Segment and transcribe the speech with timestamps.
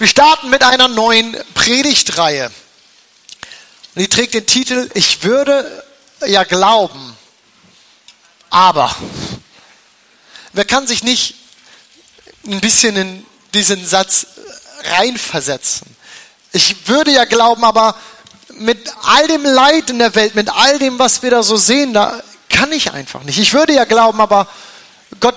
[0.00, 2.50] Wir starten mit einer neuen Predigtreihe.
[3.96, 5.84] Die trägt den Titel Ich würde
[6.26, 7.14] ja glauben,
[8.48, 8.96] aber.
[10.54, 11.34] Wer kann sich nicht
[12.46, 14.26] ein bisschen in diesen Satz
[14.84, 15.86] reinversetzen?
[16.52, 17.94] Ich würde ja glauben, aber
[18.54, 21.92] mit all dem Leid in der Welt, mit all dem, was wir da so sehen,
[21.92, 23.38] da kann ich einfach nicht.
[23.38, 24.48] Ich würde ja glauben, aber
[25.20, 25.36] Gott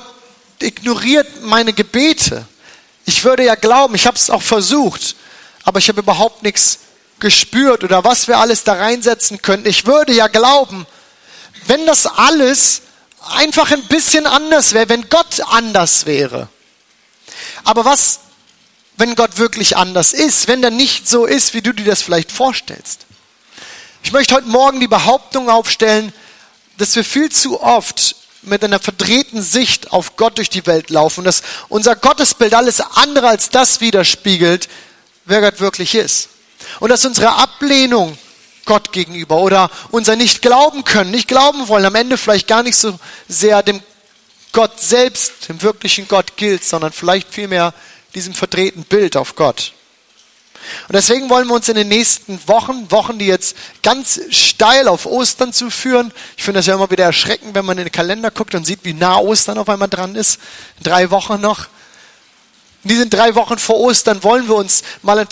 [0.59, 2.47] ignoriert meine Gebete.
[3.05, 5.15] Ich würde ja glauben, ich habe es auch versucht,
[5.63, 6.79] aber ich habe überhaupt nichts
[7.19, 9.67] gespürt oder was wir alles da reinsetzen könnten.
[9.67, 10.85] Ich würde ja glauben,
[11.67, 12.81] wenn das alles
[13.35, 16.49] einfach ein bisschen anders wäre, wenn Gott anders wäre.
[17.63, 18.19] Aber was,
[18.97, 22.31] wenn Gott wirklich anders ist, wenn er nicht so ist, wie du dir das vielleicht
[22.31, 23.05] vorstellst?
[24.03, 26.13] Ich möchte heute Morgen die Behauptung aufstellen,
[26.77, 31.23] dass wir viel zu oft mit einer verdrehten Sicht auf Gott durch die Welt laufen,
[31.23, 34.69] dass unser Gottesbild alles andere als das widerspiegelt,
[35.25, 36.29] wer Gott wirklich ist.
[36.79, 38.17] Und dass unsere Ablehnung
[38.65, 42.77] Gott gegenüber oder unser nicht glauben können, nicht glauben wollen, am Ende vielleicht gar nicht
[42.77, 43.81] so sehr dem
[44.51, 47.73] Gott selbst, dem wirklichen Gott gilt, sondern vielleicht vielmehr
[48.15, 49.73] diesem verdrehten Bild auf Gott.
[50.87, 55.05] Und deswegen wollen wir uns in den nächsten Wochen, Wochen, die jetzt ganz steil auf
[55.05, 58.55] Ostern zuführen, ich finde das ja immer wieder erschreckend, wenn man in den Kalender guckt
[58.55, 60.39] und sieht, wie nah Ostern auf einmal dran ist,
[60.81, 61.67] drei Wochen noch.
[62.83, 65.27] In diesen drei Wochen vor Ostern wollen wir uns mal ein,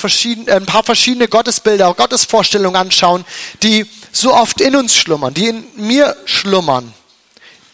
[0.48, 3.26] ein paar verschiedene Gottesbilder, Gottesvorstellungen anschauen,
[3.62, 6.94] die so oft in uns schlummern, die in mir schlummern,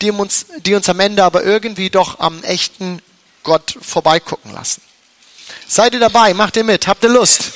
[0.02, 3.02] die uns, die uns am Ende aber irgendwie doch am echten
[3.44, 4.82] Gott vorbeigucken lassen.
[5.68, 6.34] Seid ihr dabei?
[6.34, 6.88] Macht ihr mit?
[6.88, 7.52] Habt ihr Lust?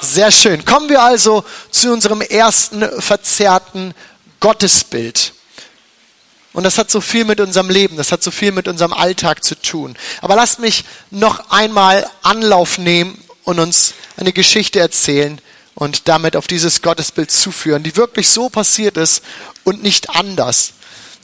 [0.00, 0.64] Sehr schön.
[0.64, 3.94] Kommen wir also zu unserem ersten verzerrten
[4.40, 5.32] Gottesbild.
[6.52, 9.42] Und das hat so viel mit unserem Leben, das hat so viel mit unserem Alltag
[9.42, 9.96] zu tun.
[10.20, 15.40] Aber lasst mich noch einmal Anlauf nehmen und uns eine Geschichte erzählen
[15.74, 19.22] und damit auf dieses Gottesbild zuführen, die wirklich so passiert ist
[19.64, 20.72] und nicht anders.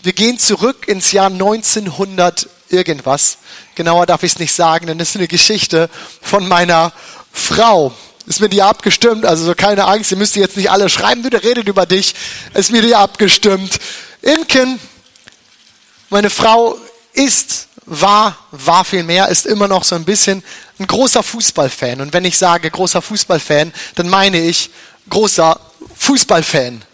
[0.03, 3.39] Wir gehen zurück ins Jahr 1900 irgendwas.
[3.75, 5.91] Genauer darf ich es nicht sagen, denn das ist eine Geschichte
[6.23, 6.93] von meiner
[7.33, 7.93] Frau.
[8.27, 11.31] Ist mir die abgestimmt, also so keine Angst, ihr müsst jetzt nicht alle schreiben, du,
[11.31, 12.15] der redet über dich.
[12.55, 13.81] Ist mir die abgestimmt.
[14.23, 14.79] Imken,
[16.11, 16.79] meine Frau
[17.13, 20.45] ist, war, war viel mehr, ist immer noch so ein bisschen
[20.79, 22.01] ein großer Fußballfan.
[22.01, 24.71] Und wenn ich sage großer Fußballfan, dann meine ich
[25.09, 25.59] großer
[25.97, 26.85] Fußballfan.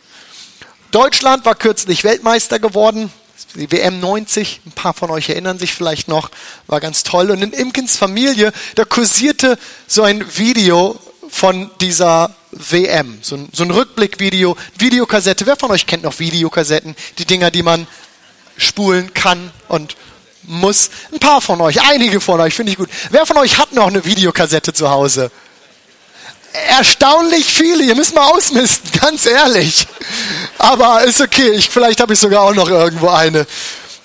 [0.94, 3.10] Deutschland war kürzlich Weltmeister geworden
[3.56, 6.30] die WM 90, ein paar von euch erinnern sich vielleicht noch,
[6.68, 7.32] war ganz toll.
[7.32, 10.96] Und in Imkens Familie, da kursierte so ein Video
[11.28, 15.46] von dieser WM, so ein, so ein Rückblickvideo, Videokassette.
[15.46, 16.94] Wer von euch kennt noch Videokassetten?
[17.18, 17.88] Die Dinger, die man
[18.56, 19.96] spulen kann und
[20.44, 20.90] muss.
[21.12, 22.88] Ein paar von euch, einige von euch, finde ich gut.
[23.10, 25.32] Wer von euch hat noch eine Videokassette zu Hause?
[26.54, 27.84] Erstaunlich viele.
[27.84, 29.86] Ihr müsst mal ausmisten, ganz ehrlich.
[30.58, 31.50] Aber ist okay.
[31.50, 33.46] Ich, vielleicht habe ich sogar auch noch irgendwo eine.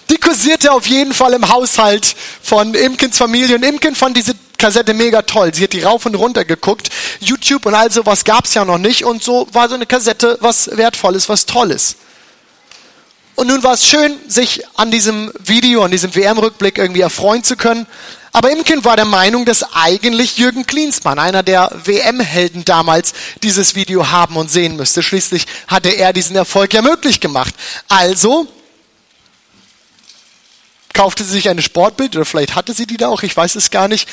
[0.09, 3.55] Die kursierte auf jeden Fall im Haushalt von Imkens Familie.
[3.55, 5.53] Und Imken fand diese Kassette mega toll.
[5.53, 6.89] Sie hat die rauf und runter geguckt.
[7.19, 9.05] YouTube und all sowas gab es ja noch nicht.
[9.05, 11.95] Und so war so eine Kassette was Wertvolles, was Tolles.
[13.39, 17.55] Und nun war es schön, sich an diesem Video, an diesem WM-Rückblick irgendwie erfreuen zu
[17.55, 17.87] können.
[18.33, 24.11] Aber Imken war der Meinung, dass eigentlich Jürgen Klinsmann, einer der WM-Helden damals, dieses Video
[24.11, 25.01] haben und sehen müsste.
[25.01, 27.55] Schließlich hatte er diesen Erfolg ja möglich gemacht.
[27.87, 28.45] Also
[30.93, 33.71] kaufte sie sich eine Sportbild oder vielleicht hatte sie die da auch, ich weiß es
[33.71, 34.09] gar nicht.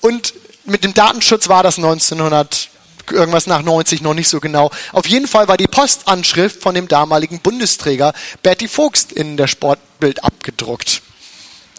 [0.00, 2.70] Und mit dem Datenschutz war das 1900
[3.10, 4.70] irgendwas nach 90 noch nicht so genau.
[4.92, 10.22] Auf jeden Fall war die Postanschrift von dem damaligen Bundesträger Bertie Vogts in der Sportbild
[10.24, 11.02] abgedruckt.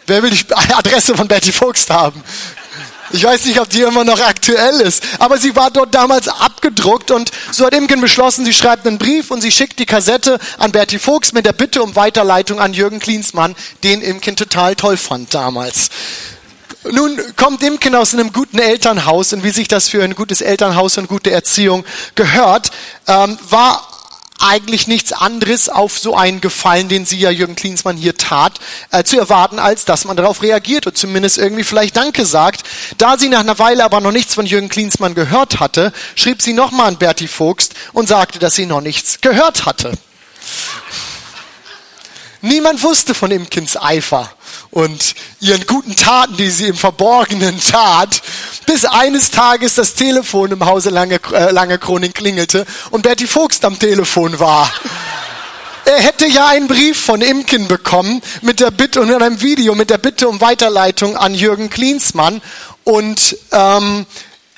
[0.06, 2.22] Wer will die Adresse von Betty Vogts haben?
[3.10, 7.10] Ich weiß nicht, ob die immer noch aktuell ist, aber sie war dort damals abgedruckt
[7.10, 10.72] und so hat Imken beschlossen, sie schreibt einen Brief und sie schickt die Kassette an
[10.72, 13.54] Bertie Vogts mit der Bitte um Weiterleitung an Jürgen Klinsmann,
[13.84, 15.90] den Imken total toll fand damals.
[16.90, 20.98] Nun kommt Imken aus einem guten Elternhaus und wie sich das für ein gutes Elternhaus
[20.98, 22.70] und gute Erziehung gehört,
[23.06, 23.88] ähm, war
[24.38, 28.58] eigentlich nichts anderes auf so einen Gefallen, den sie ja Jürgen Klinsmann hier tat,
[28.90, 32.62] äh, zu erwarten, als dass man darauf reagiert und zumindest irgendwie vielleicht Danke sagt.
[32.98, 36.52] Da sie nach einer Weile aber noch nichts von Jürgen Klinsmann gehört hatte, schrieb sie
[36.52, 39.92] nochmal an Bertie Vogst und sagte, dass sie noch nichts gehört hatte.
[42.44, 44.30] Niemand wusste von Imkens Eifer
[44.70, 48.20] und ihren guten Taten, die sie im Verborgenen tat,
[48.66, 53.64] bis eines Tages das Telefon im Hause Lange, äh, Lange Kroning klingelte und Bertie Vogst
[53.64, 54.70] am Telefon war.
[55.86, 59.74] Er hätte ja einen Brief von Imken bekommen mit der Bitte und in einem Video
[59.74, 62.42] mit der Bitte um Weiterleitung an Jürgen Klinsmann
[62.84, 64.04] und ähm,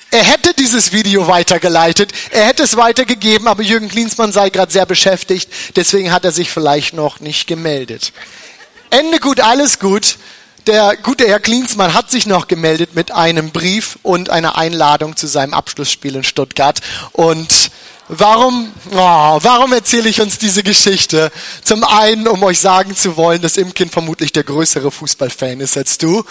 [0.09, 4.85] Er hätte dieses Video weitergeleitet, er hätte es weitergegeben, aber Jürgen Klinsmann sei gerade sehr
[4.85, 8.13] beschäftigt, deswegen hat er sich vielleicht noch nicht gemeldet.
[8.89, 10.17] Ende gut, alles gut.
[10.65, 15.27] Der gute Herr Klinsmann hat sich noch gemeldet mit einem Brief und einer Einladung zu
[15.27, 16.79] seinem Abschlussspiel in Stuttgart.
[17.13, 17.71] Und
[18.07, 21.31] warum, oh, warum erzähle ich uns diese Geschichte?
[21.63, 25.97] Zum einen, um euch sagen zu wollen, dass Imkin vermutlich der größere Fußballfan ist als
[25.97, 26.25] du.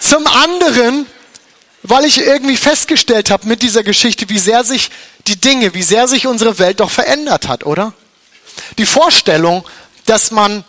[0.00, 1.06] Zum anderen,
[1.88, 4.90] weil ich irgendwie festgestellt habe mit dieser Geschichte, wie sehr sich
[5.26, 7.92] die Dinge, wie sehr sich unsere Welt doch verändert hat, oder?
[8.78, 9.64] Die Vorstellung,
[10.06, 10.64] dass man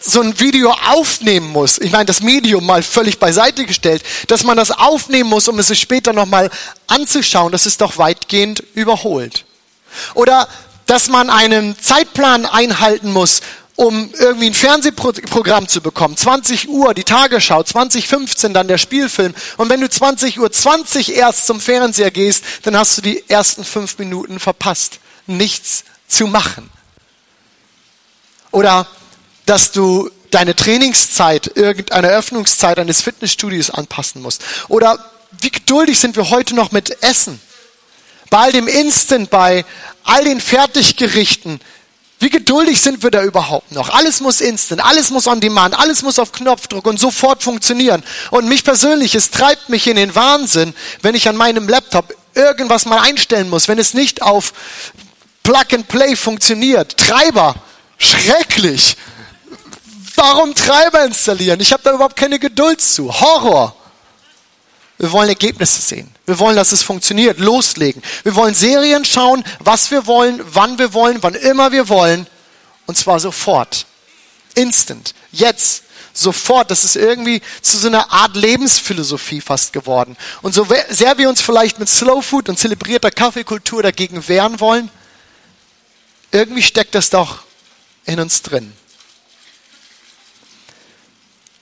[0.00, 4.56] so ein Video aufnehmen muss, ich meine das Medium mal völlig beiseite gestellt, dass man
[4.56, 6.50] das aufnehmen muss, um es sich später nochmal
[6.86, 9.44] anzuschauen, das ist doch weitgehend überholt.
[10.14, 10.48] Oder
[10.86, 13.40] dass man einen Zeitplan einhalten muss,
[13.78, 16.16] um irgendwie ein Fernsehprogramm zu bekommen.
[16.16, 19.32] 20 Uhr die Tagesschau, 2015 dann der Spielfilm.
[19.56, 23.62] Und wenn du 20 Uhr 20 erst zum Fernseher gehst, dann hast du die ersten
[23.62, 24.98] fünf Minuten verpasst.
[25.28, 26.68] Nichts zu machen.
[28.50, 28.88] Oder
[29.46, 34.42] dass du deine Trainingszeit, irgendeine Öffnungszeit eines Fitnessstudios anpassen musst.
[34.66, 34.98] Oder
[35.40, 37.40] wie geduldig sind wir heute noch mit Essen?
[38.28, 39.64] Bei all dem Instant, bei
[40.02, 41.60] all den Fertiggerichten,
[42.20, 43.90] wie geduldig sind wir da überhaupt noch?
[43.90, 48.02] Alles muss instant, alles muss on demand, alles muss auf Knopfdruck und sofort funktionieren.
[48.30, 52.86] Und mich persönlich, es treibt mich in den Wahnsinn, wenn ich an meinem Laptop irgendwas
[52.86, 54.52] mal einstellen muss, wenn es nicht auf
[55.44, 56.96] Plug and Play funktioniert.
[56.96, 57.54] Treiber,
[57.98, 58.96] schrecklich.
[60.16, 61.60] Warum Treiber installieren?
[61.60, 63.12] Ich habe da überhaupt keine Geduld zu.
[63.20, 63.76] Horror.
[64.98, 66.10] Wir wollen Ergebnisse sehen.
[66.26, 67.38] Wir wollen, dass es funktioniert.
[67.38, 68.02] Loslegen.
[68.24, 72.26] Wir wollen Serien schauen, was wir wollen, wann wir wollen, wann immer wir wollen.
[72.86, 73.86] Und zwar sofort.
[74.54, 75.14] Instant.
[75.30, 75.84] Jetzt.
[76.12, 76.72] Sofort.
[76.72, 80.16] Das ist irgendwie zu so einer Art Lebensphilosophie fast geworden.
[80.42, 84.90] Und so sehr wir uns vielleicht mit Slow Food und zelebrierter Kaffeekultur dagegen wehren wollen,
[86.32, 87.44] irgendwie steckt das doch
[88.04, 88.72] in uns drin.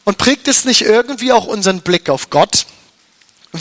[0.04, 2.64] Und prägt es nicht irgendwie auch unseren Blick auf Gott?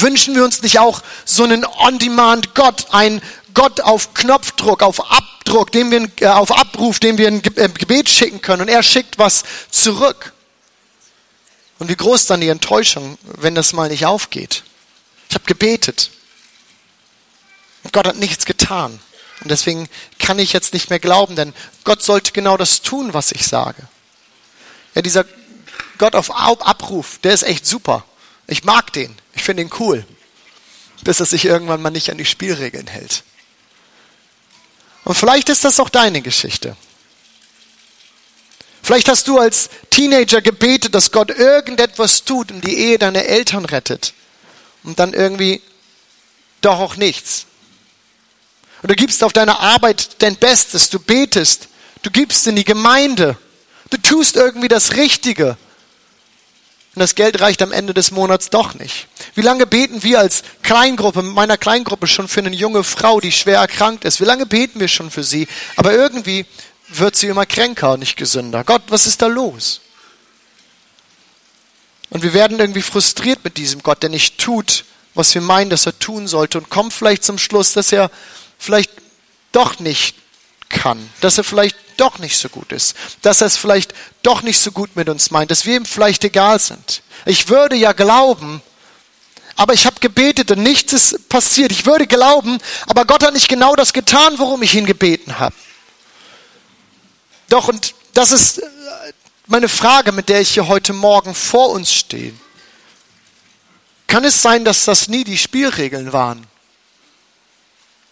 [0.01, 3.21] Wünschen wir uns nicht auch so einen On-Demand-Gott, einen
[3.53, 8.09] Gott auf Knopfdruck, auf Abdruck, dem wir, äh, auf Abruf, dem wir ein äh, Gebet
[8.09, 10.33] schicken können und er schickt was zurück?
[11.79, 14.63] Und wie groß dann die Enttäuschung, wenn das mal nicht aufgeht?
[15.29, 16.11] Ich habe gebetet.
[17.83, 18.99] Und Gott hat nichts getan.
[19.41, 19.89] Und deswegen
[20.19, 21.53] kann ich jetzt nicht mehr glauben, denn
[21.83, 23.87] Gott sollte genau das tun, was ich sage.
[24.93, 25.25] Ja, dieser
[25.97, 28.05] Gott auf Abruf, der ist echt super.
[28.47, 29.15] Ich mag den.
[29.35, 30.05] Ich finde ihn cool.
[31.03, 33.23] Bis er sich irgendwann mal nicht an die Spielregeln hält.
[35.03, 36.75] Und vielleicht ist das auch deine Geschichte.
[38.81, 43.65] Vielleicht hast du als Teenager gebetet, dass Gott irgendetwas tut und die Ehe deiner Eltern
[43.65, 44.13] rettet.
[44.83, 45.61] Und dann irgendwie
[46.61, 47.45] doch auch nichts.
[48.81, 51.67] Und du gibst auf deiner Arbeit dein Bestes, du betest,
[52.03, 53.37] du gibst in die Gemeinde,
[53.89, 55.57] du tust irgendwie das Richtige.
[56.95, 59.07] Und das Geld reicht am Ende des Monats doch nicht.
[59.35, 63.33] Wie lange beten wir als Kleingruppe, mit meiner Kleingruppe schon für eine junge Frau, die
[63.33, 64.21] schwer erkrankt ist?
[64.21, 65.47] Wie lange beten wir schon für sie?
[65.75, 66.45] Aber irgendwie
[66.87, 68.63] wird sie immer kränker und nicht gesünder.
[68.63, 69.81] Gott, was ist da los?
[72.09, 75.85] Und wir werden irgendwie frustriert mit diesem Gott, der nicht tut, was wir meinen, dass
[75.85, 78.09] er tun sollte und kommen vielleicht zum Schluss, dass er
[78.57, 78.91] vielleicht
[79.51, 80.15] doch nicht
[80.69, 83.93] kann, dass er vielleicht doch nicht so gut ist, dass er es vielleicht
[84.23, 87.01] doch nicht so gut mit uns meint, dass wir ihm vielleicht egal sind.
[87.25, 88.61] Ich würde ja glauben,
[89.55, 91.71] aber ich habe gebetet und nichts ist passiert.
[91.71, 92.57] Ich würde glauben,
[92.87, 95.55] aber Gott hat nicht genau das getan, worum ich ihn gebeten habe.
[97.49, 98.61] Doch, und das ist
[99.47, 102.33] meine Frage, mit der ich hier heute Morgen vor uns stehe.
[104.07, 106.45] Kann es sein, dass das nie die Spielregeln waren?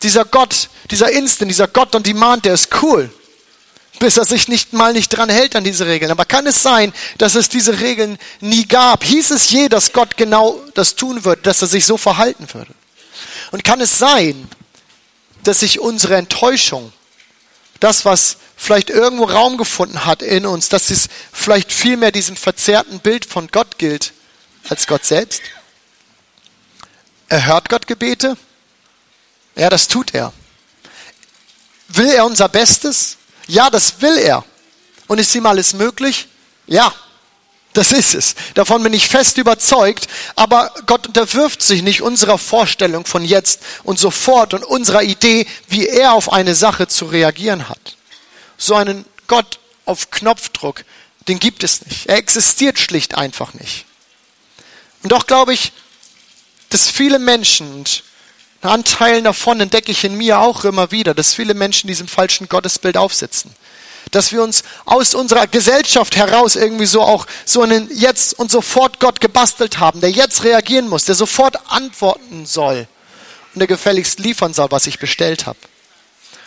[0.03, 3.09] Dieser Gott, dieser Instant, dieser Gott on Demand, der ist cool
[3.99, 6.11] bis er sich nicht mal nicht dran hält an diese Regeln.
[6.11, 9.03] Aber kann es sein, dass es diese Regeln nie gab?
[9.03, 12.73] Hieß es je, dass Gott genau das tun würde, dass er sich so verhalten würde?
[13.51, 14.49] Und kann es sein,
[15.43, 16.91] dass sich unsere Enttäuschung,
[17.79, 22.35] das, was vielleicht irgendwo Raum gefunden hat in uns, dass es vielleicht viel mehr diesem
[22.35, 24.13] verzerrten Bild von Gott gilt
[24.67, 25.41] als Gott selbst?
[27.29, 28.37] Erhört Gott Gebete?
[29.55, 30.33] Ja, das tut er.
[31.89, 33.17] Will er unser Bestes?
[33.47, 34.43] Ja, das will er.
[35.07, 36.27] Und ist ihm alles möglich?
[36.65, 36.93] Ja,
[37.73, 38.35] das ist es.
[38.53, 40.07] Davon bin ich fest überzeugt.
[40.35, 45.87] Aber Gott unterwirft sich nicht unserer Vorstellung von jetzt und sofort und unserer Idee, wie
[45.87, 47.97] er auf eine Sache zu reagieren hat.
[48.57, 50.85] So einen Gott auf Knopfdruck,
[51.27, 52.07] den gibt es nicht.
[52.07, 53.85] Er existiert schlicht einfach nicht.
[55.01, 55.73] Und doch glaube ich,
[56.69, 57.83] dass viele Menschen,
[58.65, 62.97] Anteilen davon entdecke ich in mir auch immer wieder, dass viele Menschen diesem falschen Gottesbild
[62.97, 63.51] aufsitzen.
[64.11, 68.99] Dass wir uns aus unserer Gesellschaft heraus irgendwie so auch so einen jetzt und sofort
[68.99, 72.87] Gott gebastelt haben, der jetzt reagieren muss, der sofort antworten soll
[73.53, 75.59] und der gefälligst liefern soll, was ich bestellt habe.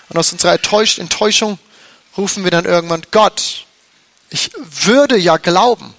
[0.08, 1.58] Und aus unserer Enttäuschung
[2.16, 3.66] rufen wir dann irgendwann, Gott,
[4.30, 5.94] ich würde ja glauben.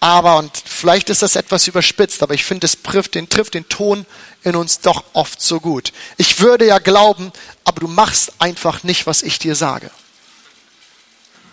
[0.00, 3.68] Aber, und vielleicht ist das etwas überspitzt, aber ich finde, es trifft den, trifft den
[3.68, 4.06] Ton
[4.42, 5.92] in uns doch oft so gut.
[6.16, 7.32] Ich würde ja glauben,
[7.64, 9.90] aber du machst einfach nicht, was ich dir sage.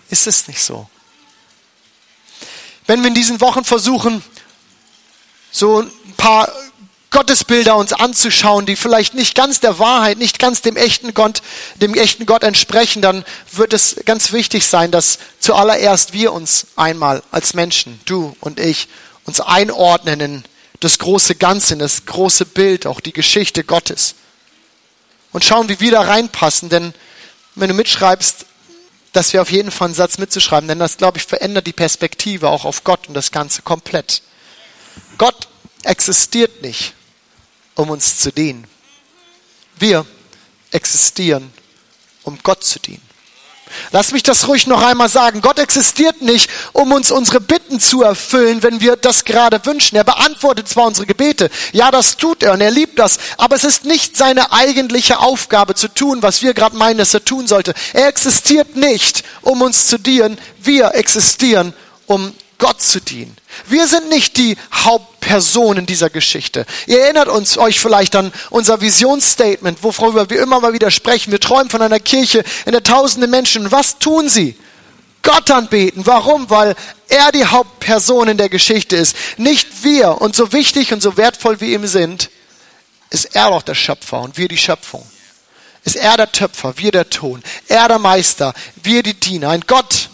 [0.09, 0.89] Ist es nicht so?
[2.85, 4.23] Wenn wir in diesen Wochen versuchen,
[5.51, 6.51] so ein paar
[7.13, 11.43] Gottesbilder uns anzuschauen, die vielleicht nicht ganz der Wahrheit, nicht ganz dem echten Gott,
[11.75, 17.23] dem echten Gott entsprechen, dann wird es ganz wichtig sein, dass zuallererst wir uns einmal
[17.31, 18.89] als Menschen, du und ich,
[19.25, 20.43] uns einordnen in
[20.79, 24.15] das große Ganze, in das große Bild, auch die Geschichte Gottes.
[25.31, 26.95] Und schauen, wie wir da reinpassen, denn
[27.53, 28.47] wenn du mitschreibst,
[29.13, 32.49] dass wir auf jeden Fall einen Satz mitzuschreiben, denn das, glaube ich, verändert die Perspektive
[32.49, 34.23] auch auf Gott und das Ganze komplett.
[35.19, 35.47] Gott
[35.83, 36.95] existiert nicht
[37.75, 38.65] um uns zu dienen.
[39.77, 40.05] Wir
[40.71, 41.51] existieren,
[42.23, 43.01] um Gott zu dienen.
[43.91, 45.41] Lass mich das ruhig noch einmal sagen.
[45.41, 49.95] Gott existiert nicht, um uns unsere Bitten zu erfüllen, wenn wir das gerade wünschen.
[49.95, 51.49] Er beantwortet zwar unsere Gebete.
[51.71, 53.17] Ja, das tut er und er liebt das.
[53.37, 57.25] Aber es ist nicht seine eigentliche Aufgabe zu tun, was wir gerade meinen, dass er
[57.25, 57.73] tun sollte.
[57.93, 60.37] Er existiert nicht, um uns zu dienen.
[60.61, 61.73] Wir existieren,
[62.05, 63.35] um Gott zu dienen.
[63.67, 66.65] Wir sind nicht die Hauptpersonen dieser Geschichte.
[66.87, 71.31] Ihr erinnert uns euch vielleicht an unser Visionsstatement, worüber wir immer mal wieder sprechen.
[71.31, 73.71] Wir träumen von einer Kirche, in der tausende Menschen.
[73.71, 74.55] Was tun sie?
[75.23, 76.05] Gott anbeten.
[76.05, 76.49] Warum?
[76.49, 76.75] Weil
[77.07, 79.15] er die Hauptperson in der Geschichte ist.
[79.37, 80.21] Nicht wir.
[80.21, 82.29] Und so wichtig und so wertvoll wir ihm sind,
[83.09, 85.05] ist er doch der Schöpfer und wir die Schöpfung.
[85.85, 87.43] Ist er der Töpfer, wir der Ton.
[87.67, 89.49] Er der Meister, wir die Diener.
[89.49, 90.09] Ein Gott,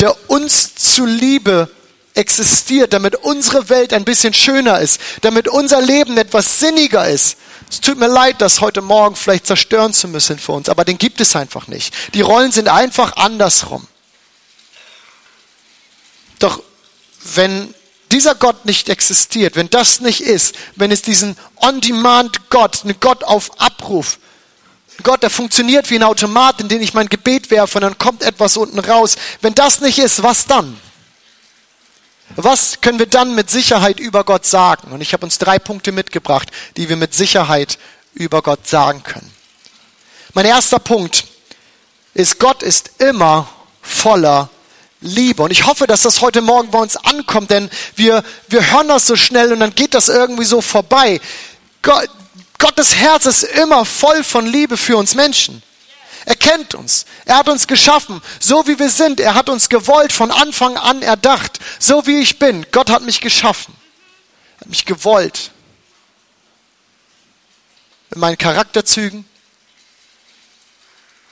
[0.00, 1.70] der uns zuliebe
[2.14, 7.36] existiert, damit unsere Welt ein bisschen schöner ist, damit unser Leben etwas sinniger ist.
[7.70, 10.98] Es tut mir leid, das heute Morgen vielleicht zerstören zu müssen für uns, aber den
[10.98, 11.94] gibt es einfach nicht.
[12.14, 13.86] Die Rollen sind einfach andersrum.
[16.38, 16.62] Doch
[17.34, 17.74] wenn
[18.12, 23.60] dieser Gott nicht existiert, wenn das nicht ist, wenn es diesen On-Demand-Gott, einen Gott auf
[23.60, 24.18] Abruf,
[25.02, 28.22] Gott, der funktioniert wie ein Automat, in den ich mein Gebet werfe und dann kommt
[28.22, 29.16] etwas unten raus.
[29.40, 30.80] Wenn das nicht ist, was dann?
[32.34, 34.92] Was können wir dann mit Sicherheit über Gott sagen?
[34.92, 37.78] Und ich habe uns drei Punkte mitgebracht, die wir mit Sicherheit
[38.14, 39.30] über Gott sagen können.
[40.34, 41.24] Mein erster Punkt
[42.14, 43.48] ist, Gott ist immer
[43.80, 44.50] voller
[45.00, 45.42] Liebe.
[45.42, 49.06] Und ich hoffe, dass das heute Morgen bei uns ankommt, denn wir, wir hören das
[49.06, 51.20] so schnell und dann geht das irgendwie so vorbei.
[51.82, 52.08] Gott,
[52.58, 55.62] Gottes Herz ist immer voll von Liebe für uns Menschen.
[56.26, 57.06] Er kennt uns.
[57.24, 59.20] Er hat uns geschaffen, so wie wir sind.
[59.20, 62.66] Er hat uns gewollt, von Anfang an erdacht, so wie ich bin.
[62.72, 63.74] Gott hat mich geschaffen.
[64.56, 65.52] Er hat mich gewollt.
[68.10, 69.24] In meinen Charakterzügen,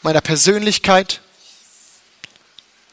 [0.02, 1.20] meiner Persönlichkeit.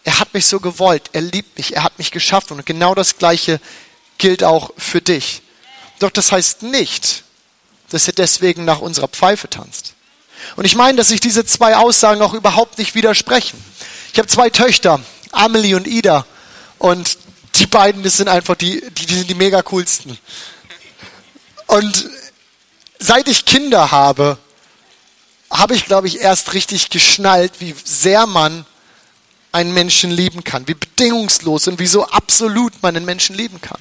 [0.04, 1.12] Er hat mich so gewollt.
[1.14, 1.76] Er liebt mich.
[1.76, 2.58] Er hat mich geschaffen.
[2.58, 3.60] Und genau das Gleiche
[4.18, 5.44] gilt auch für dich.
[6.00, 7.24] Doch das heißt nicht,
[7.92, 9.94] dass er deswegen nach unserer Pfeife tanzt.
[10.56, 13.64] Und ich meine, dass sich diese zwei Aussagen auch überhaupt nicht widersprechen.
[14.12, 15.00] Ich habe zwei Töchter,
[15.32, 16.26] Amelie und Ida.
[16.80, 17.18] Und
[17.56, 20.18] die beiden, das sind einfach die, die, die sind die mega coolsten.
[21.68, 22.10] Und
[23.00, 24.38] seit ich Kinder habe,
[25.50, 28.66] habe ich, glaube ich, erst richtig geschnallt, wie sehr man
[29.52, 33.80] einen Menschen lieben kann, wie bedingungslos und wie so absolut man einen Menschen lieben kann.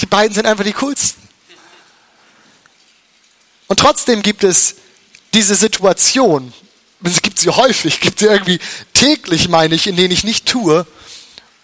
[0.00, 1.27] Die beiden sind einfach die coolsten.
[3.68, 4.76] Und trotzdem gibt es
[5.34, 6.52] diese Situation,
[7.04, 8.58] es gibt sie häufig, gibt sie irgendwie
[8.92, 10.86] täglich, meine ich, in denen ich nicht tue,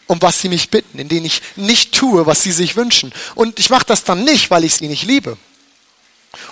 [0.07, 3.13] um was sie mich bitten, in denen ich nicht tue, was sie sich wünschen.
[3.35, 5.37] Und ich mache das dann nicht, weil ich sie nicht liebe.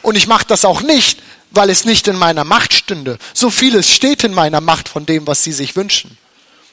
[0.01, 3.19] Und ich mache das auch nicht, weil es nicht in meiner Macht stünde.
[3.35, 6.17] So vieles steht in meiner Macht von dem, was sie sich wünschen.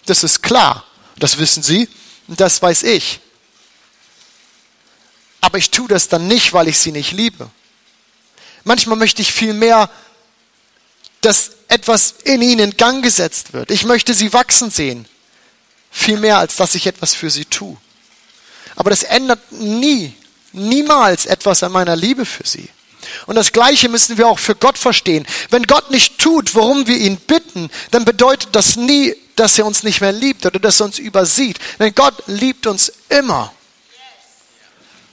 [0.06, 0.86] Das ist klar.
[1.18, 1.90] Das wissen sie
[2.28, 3.20] und das weiß ich.
[5.42, 7.50] Aber ich tue das dann nicht, weil ich sie nicht liebe.
[8.70, 9.90] Manchmal möchte ich viel mehr,
[11.22, 13.72] dass etwas in ihnen in Gang gesetzt wird.
[13.72, 15.08] Ich möchte sie wachsen sehen.
[15.90, 17.76] Viel mehr, als dass ich etwas für sie tue.
[18.76, 20.14] Aber das ändert nie,
[20.54, 22.70] niemals etwas an meiner Liebe für sie.
[23.26, 25.26] Und das Gleiche müssen wir auch für Gott verstehen.
[25.50, 29.82] Wenn Gott nicht tut, worum wir ihn bitten, dann bedeutet das nie, dass er uns
[29.82, 31.58] nicht mehr liebt oder dass er uns übersieht.
[31.80, 33.52] Denn Gott liebt uns immer.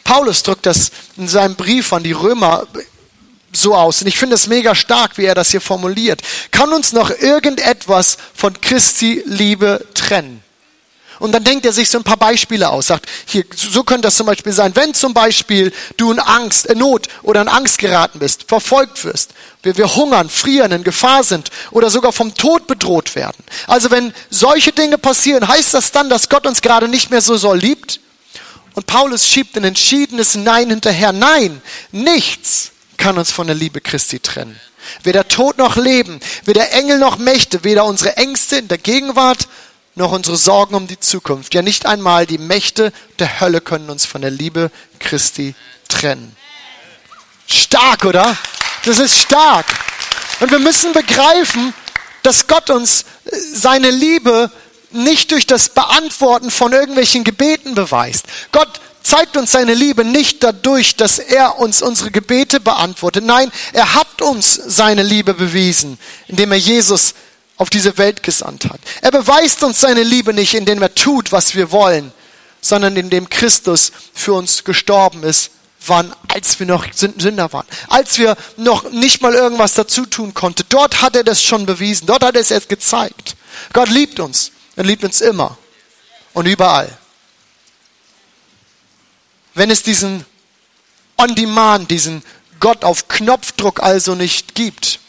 [0.04, 2.66] Paulus drückt das in seinem Brief an die Römer
[3.56, 4.02] so aus.
[4.02, 6.20] Und ich finde es mega stark, wie er das hier formuliert.
[6.50, 10.42] Kann uns noch irgendetwas von Christi Liebe trennen?
[11.18, 14.16] Und dann denkt er sich so ein paar Beispiele aus, sagt, hier, so könnte das
[14.16, 18.18] zum Beispiel sein, wenn zum Beispiel du in Angst, in Not oder in Angst geraten
[18.18, 19.30] bist, verfolgt wirst,
[19.62, 23.42] wir, wir hungern, frieren, in Gefahr sind oder sogar vom Tod bedroht werden.
[23.66, 27.36] Also wenn solche Dinge passieren, heißt das dann, dass Gott uns gerade nicht mehr so
[27.36, 28.00] soll liebt?
[28.74, 31.12] Und Paulus schiebt ein entschiedenes Nein hinterher.
[31.12, 34.58] Nein, nichts kann uns von der Liebe Christi trennen.
[35.02, 39.48] Weder Tod noch Leben, weder Engel noch Mächte, weder unsere Ängste in der Gegenwart
[39.96, 41.54] noch unsere Sorgen um die Zukunft.
[41.54, 45.54] Ja, nicht einmal die Mächte der Hölle können uns von der Liebe Christi
[45.88, 46.36] trennen.
[47.46, 48.36] Stark, oder?
[48.84, 49.66] Das ist stark.
[50.40, 51.72] Und wir müssen begreifen,
[52.22, 54.50] dass Gott uns äh, seine Liebe
[54.90, 58.26] nicht durch das Beantworten von irgendwelchen Gebeten beweist.
[58.52, 63.24] Gott zeigt uns seine Liebe nicht dadurch, dass er uns unsere Gebete beantwortet.
[63.24, 67.14] Nein, er hat uns seine Liebe bewiesen, indem er Jesus
[67.56, 68.80] auf diese Welt gesandt hat.
[69.02, 72.12] Er beweist uns seine Liebe nicht, indem er tut, was wir wollen,
[72.60, 75.50] sondern indem Christus für uns gestorben ist,
[75.86, 80.64] wann, als wir noch Sünder waren, als wir noch nicht mal irgendwas dazu tun konnten.
[80.68, 83.36] Dort hat er das schon bewiesen, dort hat er es jetzt gezeigt.
[83.72, 85.56] Gott liebt uns, er liebt uns immer
[86.32, 86.98] und überall.
[89.56, 90.26] Wenn es diesen
[91.16, 92.22] On-Demand, diesen
[92.60, 95.00] Gott auf Knopfdruck also nicht gibt,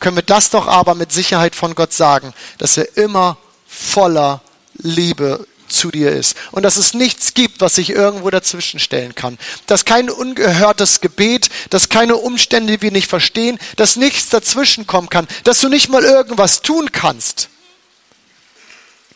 [0.00, 3.36] können wir das doch aber mit Sicherheit von Gott sagen, dass er immer
[3.68, 4.40] voller
[4.78, 6.34] Liebe zu dir ist.
[6.50, 9.38] Und dass es nichts gibt, was sich irgendwo dazwischen stellen kann.
[9.66, 15.10] Dass kein ungehörtes Gebet, dass keine Umstände, die wir nicht verstehen, dass nichts dazwischen kommen
[15.10, 17.50] kann, dass du nicht mal irgendwas tun kannst,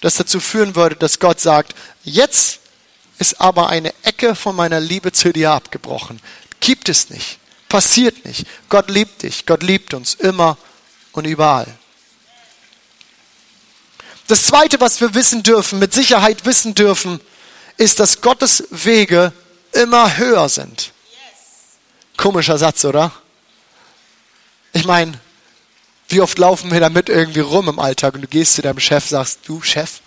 [0.02, 1.74] das dazu führen würde, dass Gott sagt,
[2.04, 2.60] jetzt
[3.18, 6.20] ist aber eine Ecke von meiner Liebe zu dir abgebrochen.
[6.60, 7.38] Gibt es nicht.
[7.68, 8.46] Passiert nicht.
[8.68, 9.46] Gott liebt dich.
[9.46, 10.56] Gott liebt uns immer
[11.12, 11.66] und überall.
[14.28, 17.20] Das Zweite, was wir wissen dürfen, mit Sicherheit wissen dürfen,
[17.76, 19.32] ist, dass Gottes Wege
[19.72, 20.92] immer höher sind.
[22.16, 23.12] Komischer Satz, oder?
[24.72, 25.18] Ich meine,
[26.08, 29.06] wie oft laufen wir damit irgendwie rum im Alltag und du gehst zu deinem Chef,
[29.06, 30.00] sagst, du Chef,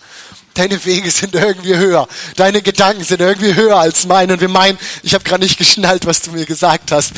[0.54, 4.78] deine Wege sind irgendwie höher, deine Gedanken sind irgendwie höher als meine und wir meinen,
[5.04, 7.14] ich habe gerade nicht geschnallt, was du mir gesagt hast.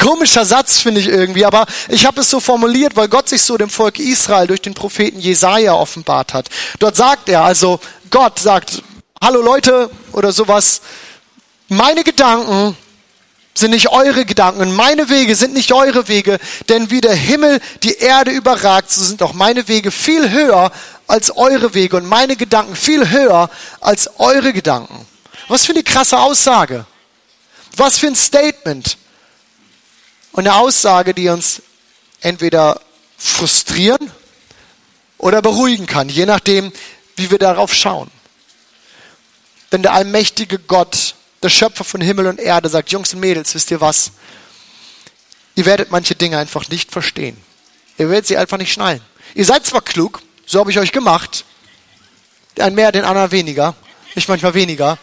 [0.00, 3.56] Komischer Satz finde ich irgendwie, aber ich habe es so formuliert, weil Gott sich so
[3.56, 6.48] dem Volk Israel durch den Propheten Jesaja offenbart hat.
[6.78, 8.82] Dort sagt er, also Gott sagt,
[9.20, 10.82] hallo Leute oder sowas,
[11.68, 12.76] meine Gedanken
[13.54, 16.38] sind nicht eure Gedanken meine Wege sind nicht eure Wege,
[16.68, 20.72] denn wie der Himmel die Erde überragt, so sind auch meine Wege viel höher
[21.06, 25.06] als eure Wege und meine Gedanken viel höher als eure Gedanken.
[25.48, 26.86] Was für eine krasse Aussage.
[27.76, 28.96] Was für ein Statement.
[30.32, 31.60] Und eine Aussage, die uns
[32.20, 32.80] entweder
[33.18, 34.10] frustrieren
[35.18, 36.72] oder beruhigen kann, je nachdem,
[37.16, 38.10] wie wir darauf schauen.
[39.70, 43.70] Denn der allmächtige Gott, der Schöpfer von Himmel und Erde, sagt, Jungs und Mädels, wisst
[43.70, 44.12] ihr was?
[45.54, 47.36] Ihr werdet manche Dinge einfach nicht verstehen.
[47.98, 49.02] Ihr werdet sie einfach nicht schnallen.
[49.34, 51.44] Ihr seid zwar klug, so habe ich euch gemacht.
[52.58, 53.74] Einen mehr, den anderen weniger.
[54.14, 54.98] Ich manchmal weniger,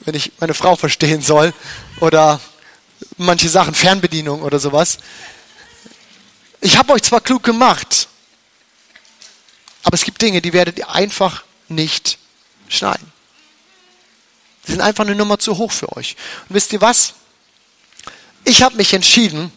[0.00, 1.52] wenn ich meine Frau verstehen soll.
[2.00, 2.40] Oder
[3.16, 4.98] manche Sachen, Fernbedienung oder sowas.
[6.60, 8.08] Ich habe euch zwar klug gemacht,
[9.84, 12.18] aber es gibt Dinge, die werdet ihr einfach nicht
[12.68, 13.12] schneiden.
[14.68, 16.14] Die sind einfach eine Nummer zu hoch für euch.
[16.48, 17.14] Und wisst ihr was?
[18.44, 19.50] Ich habe mich entschieden,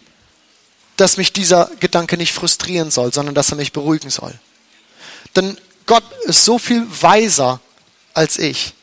[0.97, 4.33] dass mich dieser Gedanke nicht frustrieren soll, sondern dass er mich beruhigen soll.
[5.35, 7.59] Denn Gott ist so viel weiser
[8.13, 8.73] als ich.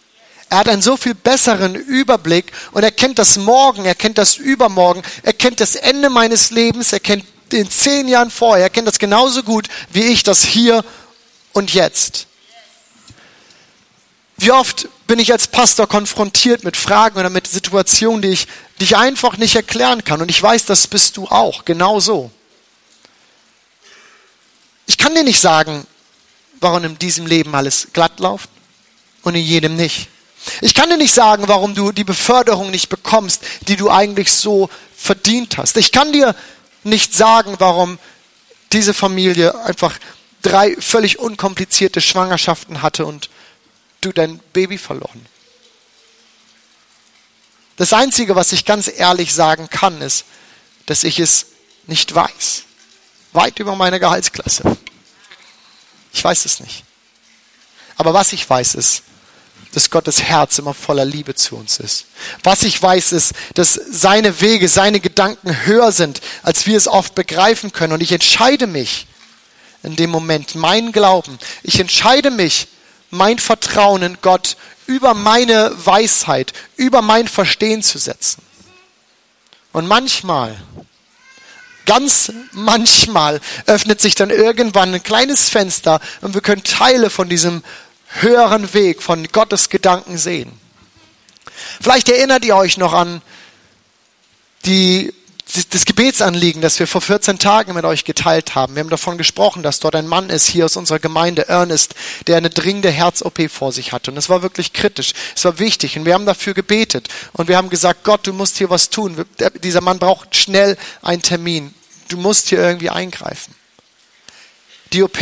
[0.51, 4.37] Er hat einen so viel besseren Überblick und er kennt das Morgen, er kennt das
[4.37, 8.89] Übermorgen, er kennt das Ende meines Lebens, er kennt den zehn Jahren vorher, er kennt
[8.89, 10.85] das genauso gut wie ich das hier
[11.53, 12.28] und jetzt.
[14.39, 18.47] Wie oft bin ich als Pastor konfrontiert mit Fragen oder mit Situationen, die ich,
[18.79, 20.23] die ich einfach nicht erklären kann.
[20.23, 22.31] Und ich weiß, das bist du auch, genauso.
[24.87, 25.87] Ich kann dir nicht sagen,
[26.61, 28.49] warum in diesem Leben alles glatt läuft
[29.23, 30.09] und in jedem nicht.
[30.61, 34.71] Ich kann dir nicht sagen, warum du die Beförderung nicht bekommst, die du eigentlich so
[34.97, 35.77] verdient hast.
[35.77, 36.35] Ich kann dir
[36.85, 37.99] nicht sagen, warum
[38.73, 39.99] diese Familie einfach
[40.43, 43.31] drei völlig unkomplizierte Schwangerschaften hatte und
[44.01, 45.27] du dein Baby verloren.
[47.77, 50.25] Das Einzige, was ich ganz ehrlich sagen kann, ist,
[50.87, 51.47] dass ich es
[51.87, 52.65] nicht weiß.
[53.33, 54.77] Weit über meine Gehaltsklasse.
[56.13, 56.85] Ich weiß es nicht.
[57.97, 59.03] Aber was ich weiß ist,
[59.73, 62.07] dass Gottes Herz immer voller Liebe zu uns ist.
[62.43, 67.15] Was ich weiß, ist, dass seine Wege, seine Gedanken höher sind, als wir es oft
[67.15, 67.93] begreifen können.
[67.93, 69.07] Und ich entscheide mich
[69.83, 72.67] in dem Moment, mein Glauben, ich entscheide mich,
[73.11, 78.43] mein Vertrauen in Gott über meine Weisheit, über mein Verstehen zu setzen.
[79.73, 80.57] Und manchmal,
[81.87, 87.63] ganz manchmal öffnet sich dann irgendwann ein kleines Fenster und wir können Teile von diesem
[88.09, 90.53] höheren Weg von Gottes Gedanken sehen.
[91.81, 93.21] Vielleicht erinnert ihr euch noch an
[94.65, 95.13] die,
[95.71, 98.75] das Gebetsanliegen, das wir vor 14 Tagen mit euch geteilt haben.
[98.75, 101.95] Wir haben davon gesprochen, dass dort ein Mann ist, hier aus unserer Gemeinde, Ernest,
[102.27, 104.11] der eine dringende Herz-OP vor sich hatte.
[104.11, 105.13] Und es war wirklich kritisch.
[105.35, 105.97] Es war wichtig.
[105.97, 107.09] Und wir haben dafür gebetet.
[107.33, 109.25] Und wir haben gesagt, Gott, du musst hier was tun.
[109.63, 111.75] Dieser Mann braucht schnell einen Termin.
[112.09, 113.55] Du musst hier irgendwie eingreifen.
[114.93, 115.19] Die OP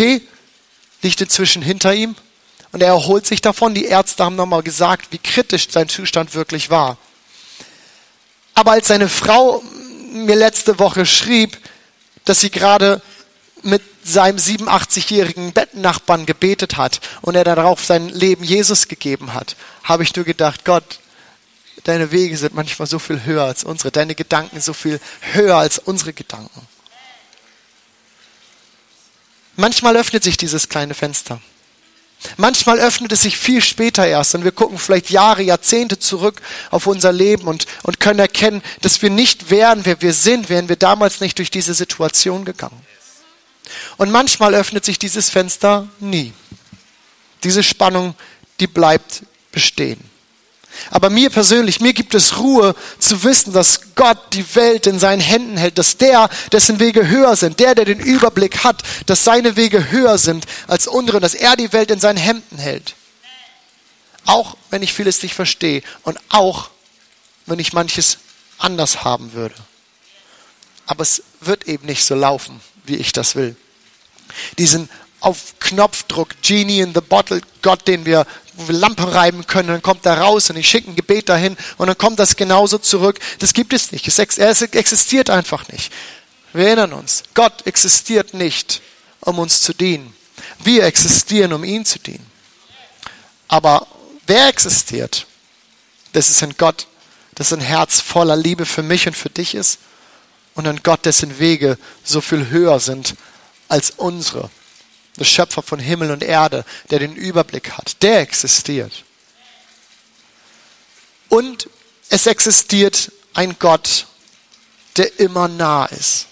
[1.03, 2.17] liegt inzwischen hinter ihm
[2.73, 3.75] und er erholt sich davon.
[3.75, 6.99] Die Ärzte haben nochmal gesagt, wie kritisch sein Zustand wirklich war.
[8.55, 9.63] Aber als seine Frau
[10.25, 11.59] mir letzte Woche schrieb,
[12.25, 13.03] dass sie gerade
[13.63, 20.03] mit seinem 87-jährigen Bettnachbarn gebetet hat und er darauf sein Leben Jesus gegeben hat, habe
[20.03, 21.01] ich nur gedacht, Gott,
[21.85, 25.01] deine Wege sind manchmal so viel höher als unsere, deine Gedanken so viel
[25.33, 26.67] höher als unsere Gedanken.
[29.57, 31.41] Manchmal öffnet sich dieses kleine Fenster.
[32.37, 36.87] Manchmal öffnet es sich viel später erst und wir gucken vielleicht Jahre, Jahrzehnte zurück auf
[36.87, 40.77] unser Leben und, und können erkennen, dass wir nicht wären, wer wir sind, wären wir
[40.77, 42.81] damals nicht durch diese Situation gegangen.
[43.97, 46.33] Und manchmal öffnet sich dieses Fenster nie.
[47.45, 48.15] Diese Spannung,
[48.61, 50.01] die bleibt bestehen.
[50.91, 55.21] Aber mir persönlich, mir gibt es Ruhe zu wissen, dass Gott die Welt in seinen
[55.21, 59.57] Händen hält, dass der, dessen Wege höher sind, der, der den Überblick hat, dass seine
[59.57, 62.95] Wege höher sind als unsere, dass er die Welt in seinen Händen hält.
[64.25, 66.71] Auch wenn ich vieles nicht verstehe und auch
[67.47, 68.19] wenn ich manches
[68.59, 69.55] anders haben würde.
[70.87, 73.57] Aber es wird eben nicht so laufen, wie ich das will.
[74.59, 74.89] Diesen
[75.27, 79.83] auf Knopfdruck, Genie in the Bottle, Gott, den wir wo wir Lampe reiben können, dann
[79.83, 83.19] kommt er raus und ich schicke ein Gebet dahin und dann kommt das genauso zurück.
[83.39, 84.09] Das gibt es nicht.
[84.09, 85.93] Es existiert einfach nicht.
[86.55, 88.81] Wir erinnern uns, Gott existiert nicht,
[89.21, 90.15] um uns zu dienen.
[90.59, 92.25] Wir existieren, um ihn zu dienen.
[93.49, 93.87] Aber
[94.27, 95.27] wer existiert?
[96.13, 96.87] Das ist ein Gott,
[97.35, 99.79] das ein Herz voller Liebe für mich und für dich ist
[100.55, 103.17] und ein Gott, dessen Wege so viel höher sind
[103.69, 104.49] als unsere
[105.19, 109.05] der Schöpfer von Himmel und Erde, der den Überblick hat, der existiert.
[111.29, 111.69] Und
[112.09, 114.07] es existiert ein Gott,
[114.97, 116.27] der immer nah ist.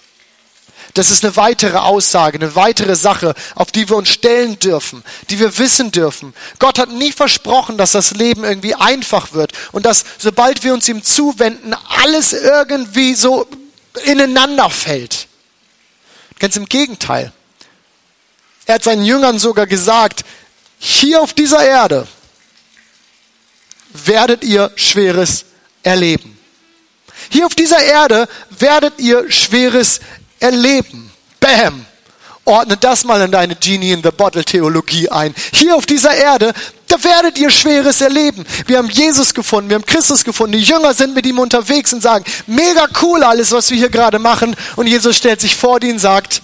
[0.95, 5.41] Das ist eine weitere Aussage, eine weitere Sache, auf die wir uns stellen dürfen, die
[5.41, 6.35] wir wissen dürfen.
[6.61, 10.89] Gott hat nie versprochen, dass das Leben irgendwie einfach wird und dass sobald wir uns
[10.89, 13.47] ihm zuwenden, alles irgendwie so
[14.05, 15.27] ineinander fällt.
[16.39, 17.33] Ganz im Gegenteil.
[18.67, 20.25] Er hat seinen Jüngern sogar gesagt,
[20.79, 22.07] hier auf dieser Erde
[23.93, 25.45] werdet ihr Schweres
[25.83, 26.39] erleben.
[27.31, 30.01] Hier auf dieser Erde werdet ihr Schweres
[30.41, 31.11] erleben.
[31.41, 31.87] Bam!
[32.47, 35.35] Ordne das mal in deine Genie in the Bottle Theologie ein.
[35.55, 36.53] Hier auf dieser Erde,
[36.89, 38.45] da werdet ihr Schweres erleben.
[38.67, 40.53] Wir haben Jesus gefunden, wir haben Christus gefunden.
[40.53, 44.19] Die Jünger sind mit ihm unterwegs und sagen, mega cool alles, was wir hier gerade
[44.19, 44.55] machen.
[44.77, 46.43] Und Jesus stellt sich vor die und sagt,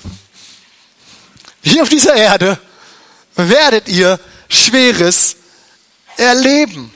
[1.62, 2.58] hier auf dieser Erde
[3.36, 4.18] werdet ihr
[4.48, 5.36] Schweres
[6.16, 6.92] erleben.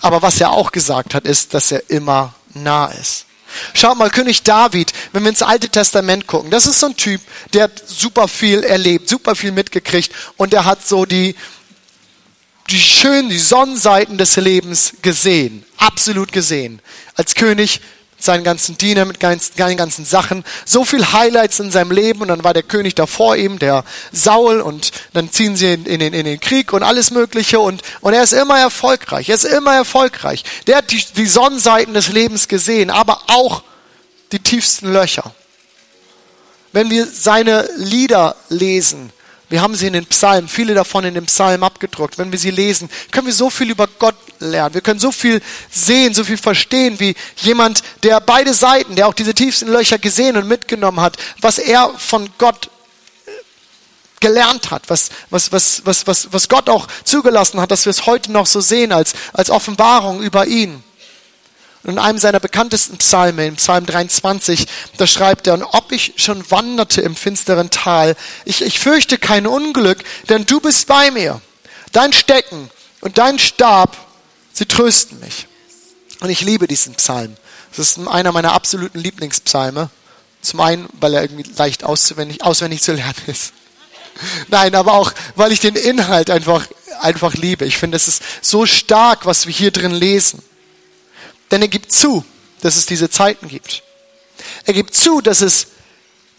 [0.00, 3.26] Aber was er auch gesagt hat, ist, dass er immer nah ist.
[3.74, 7.20] Schaut mal, König David, wenn wir ins Alte Testament gucken, das ist so ein Typ,
[7.52, 11.34] der hat super viel erlebt, super viel mitgekriegt und er hat so die,
[12.70, 16.80] die schönen, die Sonnenseiten des Lebens gesehen, absolut gesehen.
[17.14, 17.80] Als König
[18.18, 20.44] seinen ganzen Diener, mit seinen ganzen Sachen.
[20.64, 23.84] So viel Highlights in seinem Leben und dann war der König da vor ihm, der
[24.12, 27.82] Saul und dann ziehen sie in, in, den, in den Krieg und alles Mögliche und,
[28.00, 29.28] und er ist immer erfolgreich.
[29.28, 30.44] Er ist immer erfolgreich.
[30.66, 33.62] Der hat die, die Sonnenseiten des Lebens gesehen, aber auch
[34.32, 35.34] die tiefsten Löcher.
[36.72, 39.10] Wenn wir seine Lieder lesen,
[39.48, 42.18] wir haben sie in den Psalmen, viele davon in den Psalmen abgedruckt.
[42.18, 44.74] Wenn wir sie lesen, können wir so viel über Gott lernen.
[44.74, 49.14] Wir können so viel sehen, so viel verstehen, wie jemand, der beide Seiten, der auch
[49.14, 52.70] diese tiefsten Löcher gesehen und mitgenommen hat, was er von Gott
[53.26, 53.30] äh,
[54.20, 58.06] gelernt hat, was, was, was, was, was, was Gott auch zugelassen hat, dass wir es
[58.06, 60.82] heute noch so sehen als, als Offenbarung über ihn.
[61.86, 66.14] Und in einem seiner bekanntesten Psalme, in Psalm 23, da schreibt er, und ob ich
[66.16, 71.40] schon wanderte im finsteren Tal, ich, ich fürchte kein Unglück, denn du bist bei mir.
[71.92, 72.70] Dein Stecken
[73.02, 73.96] und dein Stab,
[74.56, 75.46] sie trösten mich.
[76.20, 77.36] Und ich liebe diesen Psalm.
[77.76, 79.90] Das ist einer meiner absoluten Lieblingspsalme.
[80.40, 83.52] Zum einen, weil er irgendwie leicht auswendig, auswendig zu lernen ist.
[84.48, 86.66] Nein, aber auch, weil ich den Inhalt einfach,
[87.00, 87.66] einfach liebe.
[87.66, 90.42] Ich finde, es ist so stark, was wir hier drin lesen.
[91.50, 92.24] Denn er gibt zu,
[92.62, 93.82] dass es diese Zeiten gibt.
[94.64, 95.68] Er gibt zu, dass es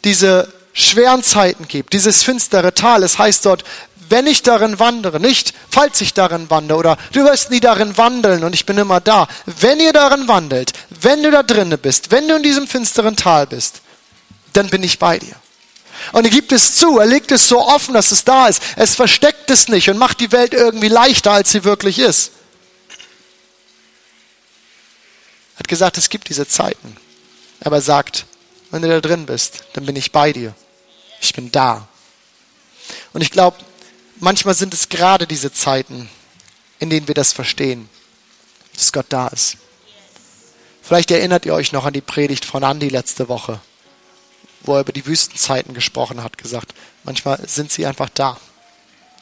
[0.04, 3.04] diese schweren Zeiten gibt, dieses finstere Tal.
[3.04, 3.64] Es heißt dort,
[4.10, 8.44] wenn ich darin wandere, nicht falls ich darin wandere oder du wirst nie darin wandeln
[8.44, 9.28] und ich bin immer da.
[9.46, 13.48] Wenn ihr darin wandelt, wenn du da drinnen bist, wenn du in diesem finsteren Tal
[13.48, 13.82] bist,
[14.54, 15.36] dann bin ich bei dir.
[16.12, 18.62] Und er gibt es zu, er legt es so offen, dass es da ist.
[18.76, 22.32] Es versteckt es nicht und macht die Welt irgendwie leichter, als sie wirklich ist.
[25.56, 26.96] Er hat gesagt, es gibt diese Zeiten.
[27.62, 28.26] Aber er sagt,
[28.70, 30.54] wenn du da drin bist, dann bin ich bei dir.
[31.20, 31.88] Ich bin da.
[33.14, 33.58] Und ich glaube,
[34.20, 36.10] manchmal sind es gerade diese Zeiten,
[36.80, 37.90] in denen wir das verstehen,
[38.74, 39.58] dass Gott da ist.
[40.82, 43.60] Vielleicht erinnert ihr euch noch an die Predigt von Andy letzte Woche,
[44.62, 48.40] wo er über die Wüstenzeiten gesprochen hat, gesagt, manchmal sind sie einfach da.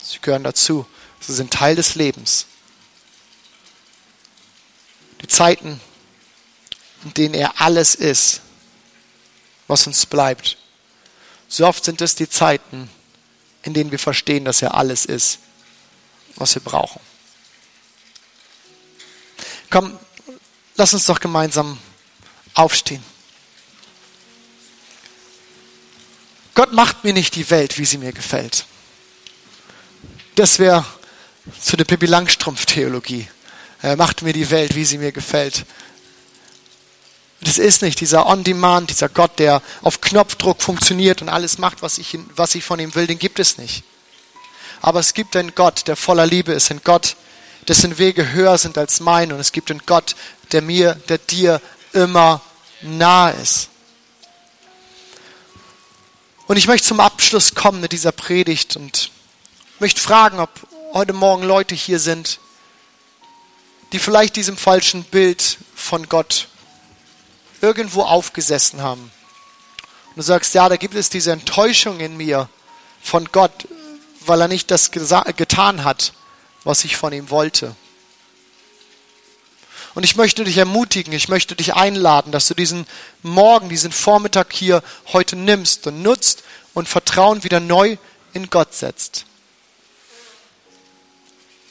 [0.04, 0.86] Sie gehören dazu.
[1.20, 2.46] Sie sind Teil des Lebens.
[5.22, 5.80] Die Zeiten,
[7.04, 8.42] in denen er alles ist,
[9.68, 10.58] was uns bleibt.
[11.48, 12.90] So oft sind es die Zeiten,
[13.66, 15.40] in denen wir verstehen, dass er alles ist,
[16.36, 17.02] was wir brauchen.
[19.70, 19.98] Komm,
[20.76, 21.78] lass uns doch gemeinsam
[22.54, 23.04] aufstehen.
[26.54, 28.66] Gott macht mir nicht die Welt, wie sie mir gefällt.
[30.36, 30.86] Das wäre
[31.60, 33.28] zu der Pippi Langstrumpf-Theologie.
[33.82, 35.66] Er macht mir die Welt, wie sie mir gefällt.
[37.42, 41.98] Das ist nicht dieser On-Demand, dieser Gott, der auf Knopfdruck funktioniert und alles macht, was
[41.98, 43.84] ich, was ich von ihm will, den gibt es nicht.
[44.82, 47.16] Aber es gibt einen Gott, der voller Liebe ist, ein Gott,
[47.68, 50.16] dessen Wege höher sind als mein und es gibt einen Gott,
[50.52, 51.62] der mir, der dir
[51.94, 52.42] immer
[52.82, 53.70] nahe ist.
[56.48, 59.10] Und ich möchte zum Abschluss kommen mit dieser Predigt und
[59.80, 60.50] möchte fragen, ob
[60.94, 62.40] heute Morgen Leute hier sind,
[63.92, 66.48] die vielleicht diesem falschen Bild von Gott
[67.66, 69.02] irgendwo aufgesessen haben.
[69.02, 72.48] Und du sagst, ja, da gibt es diese Enttäuschung in mir
[73.02, 73.68] von Gott,
[74.22, 76.14] weil er nicht das getan hat,
[76.64, 77.76] was ich von ihm wollte.
[79.96, 82.86] Und ich möchte dich ermutigen, ich möchte dich einladen, dass du diesen
[83.24, 87.98] Morgen, diesen Vormittag hier heute nimmst und nutzt und Vertrauen wieder neu
[88.34, 89.26] in Gott setzt.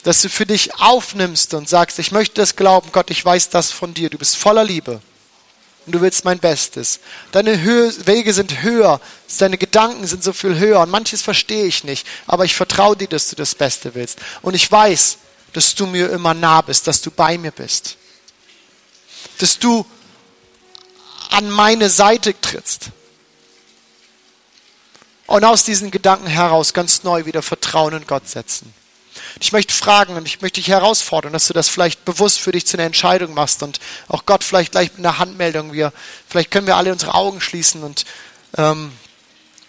[0.03, 3.71] Dass du für dich aufnimmst und sagst, ich möchte das glauben, Gott, ich weiß das
[3.71, 5.01] von dir, du bist voller Liebe
[5.85, 6.99] und du willst mein Bestes.
[7.31, 8.99] Deine Höhe, Wege sind höher,
[9.37, 13.07] deine Gedanken sind so viel höher und manches verstehe ich nicht, aber ich vertraue dir,
[13.07, 14.19] dass du das Beste willst.
[14.41, 15.17] Und ich weiß,
[15.53, 17.97] dass du mir immer nah bist, dass du bei mir bist.
[19.37, 19.85] Dass du
[21.29, 22.89] an meine Seite trittst.
[25.27, 28.73] Und aus diesen Gedanken heraus ganz neu wieder Vertrauen in Gott setzen.
[29.39, 32.65] Ich möchte fragen und ich möchte dich herausfordern, dass du das vielleicht bewusst für dich
[32.65, 35.73] zu einer Entscheidung machst und auch Gott vielleicht gleich mit einer Handmeldung.
[35.73, 35.91] Wir,
[36.27, 38.05] vielleicht können wir alle unsere Augen schließen und
[38.57, 38.91] ähm,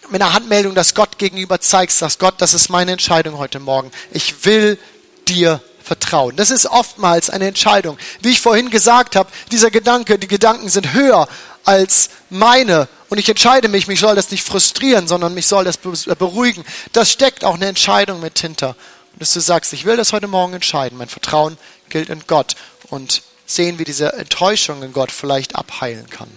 [0.09, 3.91] mit einer Handmeldung, dass Gott gegenüber zeigst, dass Gott, das ist meine Entscheidung heute Morgen.
[4.11, 4.79] Ich will
[5.27, 6.35] dir vertrauen.
[6.37, 7.97] Das ist oftmals eine Entscheidung.
[8.21, 11.27] Wie ich vorhin gesagt habe, dieser Gedanke, die Gedanken sind höher
[11.65, 15.77] als meine und ich entscheide mich, mich soll das nicht frustrieren, sondern mich soll das
[15.77, 16.63] beruhigen.
[16.93, 18.75] Das steckt auch eine Entscheidung mit hinter
[19.19, 20.97] dass du sagst, ich will das heute Morgen entscheiden.
[20.97, 21.57] Mein Vertrauen
[21.89, 22.55] gilt in Gott
[22.89, 26.29] und sehen, wie diese Enttäuschung in Gott vielleicht abheilen kann.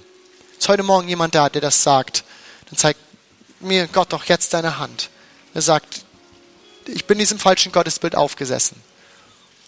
[0.59, 2.25] Ist heute Morgen jemand da, der das sagt,
[2.69, 3.01] dann zeigt
[3.61, 5.11] mir Gott doch jetzt deine Hand.
[5.55, 6.05] Er sagt,
[6.87, 8.81] ich bin diesem falschen Gottesbild aufgesessen.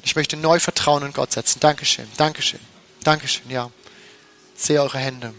[0.04, 1.60] Ich möchte neu Vertrauen in Gott setzen.
[1.60, 2.60] Dankeschön, Dankeschön,
[3.04, 3.70] Dankeschön, ja.
[4.56, 5.34] Sehe eure Hände.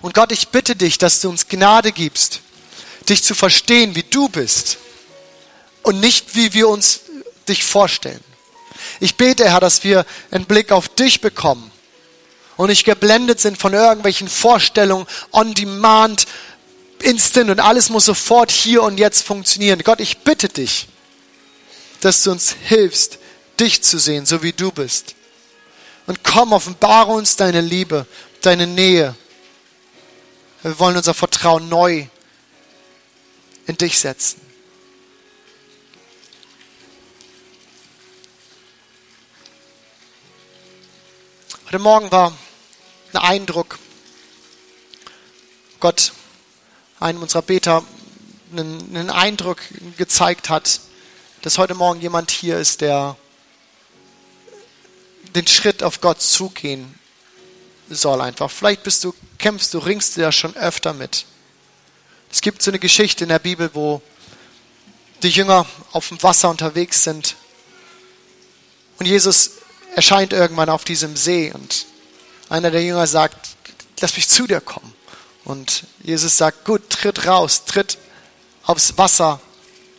[0.00, 2.40] Und Gott, ich bitte dich, dass du uns Gnade gibst,
[3.08, 4.78] dich zu verstehen, wie du bist
[5.82, 7.00] und nicht, wie wir uns
[7.48, 8.20] dich vorstellen.
[9.00, 11.70] Ich bete, Herr, dass wir einen Blick auf dich bekommen
[12.56, 16.26] und nicht geblendet sind von irgendwelchen Vorstellungen on demand,
[17.00, 19.80] instant und alles muss sofort hier und jetzt funktionieren.
[19.82, 20.88] Gott, ich bitte dich,
[22.00, 23.18] dass du uns hilfst,
[23.58, 25.14] dich zu sehen, so wie du bist.
[26.06, 28.06] Und komm, offenbare uns deine Liebe,
[28.40, 29.14] deine Nähe.
[30.62, 32.06] Wir wollen unser Vertrauen neu
[33.66, 34.51] in dich setzen.
[41.72, 42.36] Heute Morgen war
[43.14, 43.78] ein Eindruck,
[45.80, 46.12] Gott
[47.00, 47.82] einem unserer Beter
[48.50, 49.56] einen, einen Eindruck
[49.96, 50.80] gezeigt hat,
[51.40, 53.16] dass heute Morgen jemand hier ist, der
[55.34, 56.94] den Schritt auf Gott zugehen
[57.88, 58.50] soll einfach.
[58.50, 61.24] Vielleicht bist du, kämpfst du, ringst du ja schon öfter mit.
[62.30, 64.02] Es gibt so eine Geschichte in der Bibel, wo
[65.22, 67.34] die Jünger auf dem Wasser unterwegs sind
[68.98, 69.61] und Jesus
[69.94, 71.86] erscheint irgendwann auf diesem See und
[72.48, 73.56] einer der Jünger sagt,
[74.00, 74.92] lass mich zu dir kommen.
[75.44, 77.98] Und Jesus sagt, gut, tritt raus, tritt
[78.64, 79.40] aufs Wasser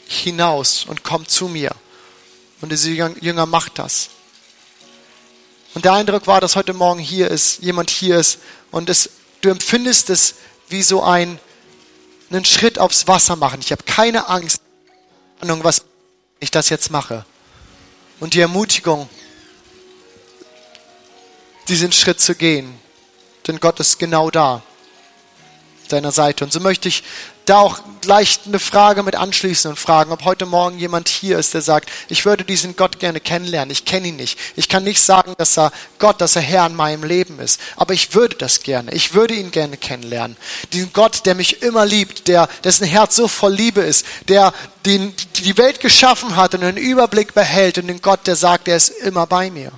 [0.08, 1.71] hinaus und komm zu mir.
[2.62, 4.10] Und dieser Jünger macht das.
[5.73, 8.39] Und der Eindruck war, dass heute Morgen hier ist, jemand hier ist
[8.71, 9.10] und es,
[9.41, 10.36] du empfindest es
[10.69, 11.39] wie so ein,
[12.29, 13.60] einen Schritt aufs Wasser machen.
[13.62, 14.62] Ich habe keine Angst,
[15.41, 15.84] was
[16.39, 17.25] ich das jetzt mache.
[18.19, 19.10] Und die Ermutigung,
[21.67, 22.80] diesen Schritt zu gehen.
[23.47, 24.62] Denn Gott ist genau da,
[25.89, 26.43] deiner Seite.
[26.43, 27.04] Und so möchte ich
[27.45, 31.54] da auch gleich eine Frage mit anschließen und fragen, ob heute Morgen jemand hier ist,
[31.54, 33.71] der sagt, ich würde diesen Gott gerne kennenlernen.
[33.71, 34.39] Ich kenne ihn nicht.
[34.56, 37.60] Ich kann nicht sagen, dass er Gott, dass er Herr in meinem Leben ist.
[37.76, 38.93] Aber ich würde das gerne.
[38.93, 40.38] Ich würde ihn gerne kennenlernen.
[40.71, 44.54] Diesen Gott, der mich immer liebt, der, dessen Herz so voll Liebe ist, der
[44.86, 48.78] den, die Welt geschaffen hat und einen Überblick behält und den Gott, der sagt, er
[48.78, 49.71] ist immer bei mir.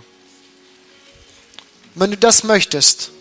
[1.96, 3.12] Wenn du das möchtest,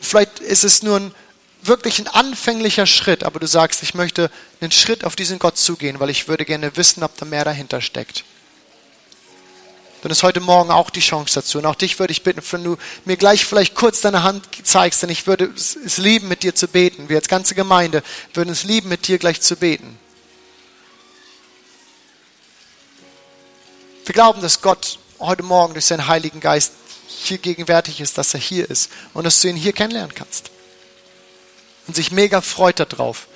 [0.00, 1.14] vielleicht ist es nur ein
[1.62, 6.00] wirklich ein anfänglicher Schritt, aber du sagst, ich möchte einen Schritt auf diesen Gott zugehen,
[6.00, 8.24] weil ich würde gerne wissen, ob da mehr dahinter steckt.
[10.02, 11.58] Dann ist heute Morgen auch die Chance dazu.
[11.58, 15.00] Und auch dich würde ich bitten, wenn du mir gleich vielleicht kurz deine Hand zeigst,
[15.04, 17.08] denn ich würde es lieben, mit dir zu beten.
[17.08, 18.02] Wir als ganze Gemeinde
[18.34, 19.96] würden es lieben, mit dir gleich zu beten.
[24.04, 26.72] Wir glauben, dass Gott heute Morgen durch seinen Heiligen Geist
[27.20, 30.50] hier gegenwärtig ist, dass er hier ist und dass du ihn hier kennenlernen kannst
[31.86, 33.26] und sich mega freut darauf,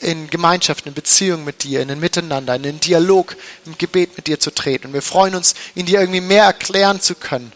[0.00, 4.26] in Gemeinschaft, in Beziehung mit dir, in ein Miteinander, in einen Dialog, im Gebet mit
[4.26, 4.88] dir zu treten.
[4.88, 7.52] Und wir freuen uns, ihn dir irgendwie mehr erklären zu können.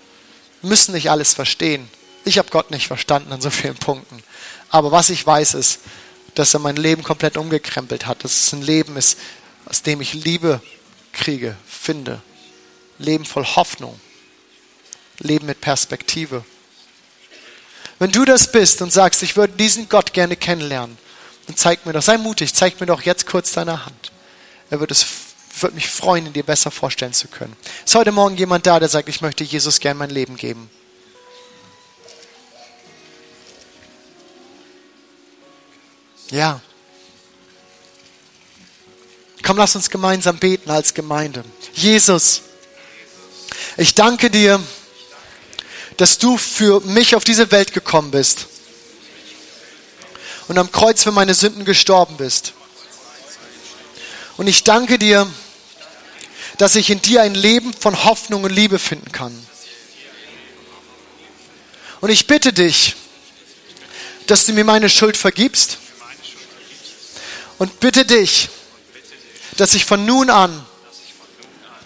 [0.60, 1.88] Wir müssen nicht alles verstehen.
[2.24, 4.22] Ich habe Gott nicht verstanden an so vielen Punkten.
[4.68, 5.80] Aber was ich weiß ist,
[6.34, 8.24] dass er mein Leben komplett umgekrempelt hat.
[8.24, 9.18] Dass es ein Leben ist,
[9.66, 10.60] aus dem ich Liebe
[11.12, 12.20] kriege, finde.
[12.98, 13.98] Leben voll Hoffnung.
[15.18, 16.44] Leben mit Perspektive.
[17.98, 20.98] Wenn du das bist und sagst, ich würde diesen Gott gerne kennenlernen,
[21.46, 24.12] dann zeig mir doch, sei mutig, zeig mir doch jetzt kurz deine Hand.
[24.70, 25.06] Er würde es
[25.72, 27.56] mich freuen, ihn dir besser vorstellen zu können.
[27.84, 30.68] Ist heute Morgen jemand da, der sagt, ich möchte Jesus gern mein Leben geben?
[36.30, 36.60] Ja.
[39.42, 41.44] Komm, lass uns gemeinsam beten als Gemeinde.
[41.74, 42.42] Jesus,
[43.76, 44.60] ich danke dir,
[45.96, 48.46] dass du für mich auf diese Welt gekommen bist
[50.48, 52.52] und am Kreuz für meine Sünden gestorben bist.
[54.36, 55.30] Und ich danke dir,
[56.58, 59.46] dass ich in dir ein Leben von Hoffnung und Liebe finden kann.
[62.00, 62.96] Und ich bitte dich,
[64.26, 65.78] dass du mir meine Schuld vergibst.
[67.58, 68.48] Und bitte dich,
[69.56, 70.66] dass ich von nun an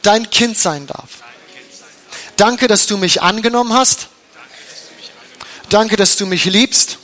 [0.02, 1.22] dein Kind sein darf.
[2.38, 4.08] Danke, dass du mich angenommen hast.
[5.68, 6.98] Danke, dass du mich liebst.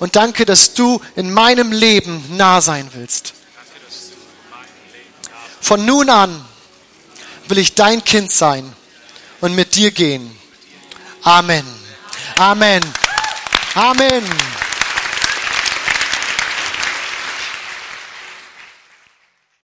[0.00, 3.32] Und danke, dass du in meinem Leben nah sein willst.
[5.60, 6.44] Von nun an
[7.46, 8.74] will ich dein Kind sein
[9.40, 10.36] und mit dir gehen.
[11.22, 11.64] Amen.
[12.36, 12.82] Amen.
[13.74, 14.24] Amen.